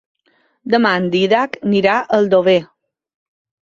[0.75, 2.61] Demà en Dídac irà a Aldover.